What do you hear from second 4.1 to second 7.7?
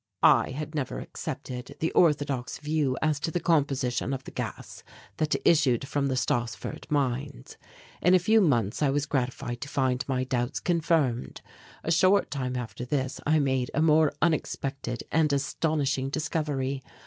of the gas that issued from the Stassfurt mines.